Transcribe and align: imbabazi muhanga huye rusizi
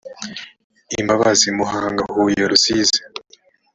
imbabazi 0.99 1.47
muhanga 1.57 2.03
huye 2.13 2.43
rusizi 2.51 2.99